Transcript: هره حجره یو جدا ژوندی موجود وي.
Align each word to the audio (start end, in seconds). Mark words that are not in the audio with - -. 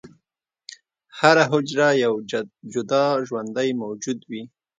هره 1.19 1.43
حجره 1.51 1.89
یو 2.03 2.13
جدا 2.73 3.03
ژوندی 3.27 3.69
موجود 3.81 4.19
وي. 4.29 4.41